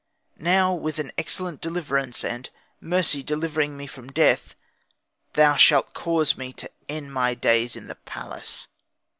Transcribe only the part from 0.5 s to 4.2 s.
with an excellent deliverance, and mercy delivering me from